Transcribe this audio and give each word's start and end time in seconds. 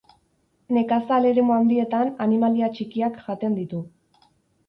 Nekazal 0.77 1.25
eremu 1.31 1.53
handietan 1.57 2.09
animalia 2.27 2.69
txikiak 2.77 3.19
jaten 3.27 3.59
ditu. 3.61 3.83